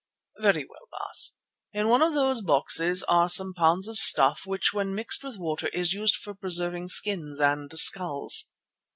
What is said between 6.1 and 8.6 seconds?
for preserving skins and skulls."